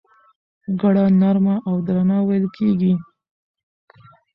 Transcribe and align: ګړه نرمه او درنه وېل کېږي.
ګړه 0.81 1.05
نرمه 1.21 1.55
او 1.67 1.75
درنه 1.87 2.17
وېل 2.27 2.45
کېږي. 2.57 2.93